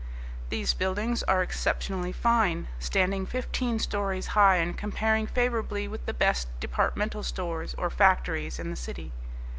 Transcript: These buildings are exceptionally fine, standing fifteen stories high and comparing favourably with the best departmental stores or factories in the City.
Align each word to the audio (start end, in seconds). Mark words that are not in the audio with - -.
These 0.49 0.73
buildings 0.73 1.21
are 1.21 1.43
exceptionally 1.43 2.11
fine, 2.11 2.67
standing 2.79 3.27
fifteen 3.27 3.77
stories 3.77 4.25
high 4.33 4.55
and 4.55 4.75
comparing 4.75 5.27
favourably 5.27 5.87
with 5.87 6.07
the 6.07 6.11
best 6.15 6.47
departmental 6.59 7.21
stores 7.21 7.75
or 7.77 7.91
factories 7.91 8.57
in 8.57 8.71
the 8.71 8.75
City. 8.75 9.11